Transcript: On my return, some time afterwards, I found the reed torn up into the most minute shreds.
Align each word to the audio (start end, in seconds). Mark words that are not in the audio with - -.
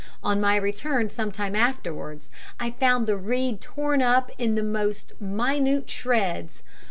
On 0.23 0.41
my 0.41 0.55
return, 0.55 1.09
some 1.11 1.31
time 1.31 1.55
afterwards, 1.55 2.31
I 2.59 2.71
found 2.71 3.05
the 3.05 3.15
reed 3.15 3.61
torn 3.61 4.01
up 4.01 4.31
into 4.39 4.63
the 4.63 4.67
most 4.67 5.11
minute 5.21 5.91
shreds. 5.91 6.63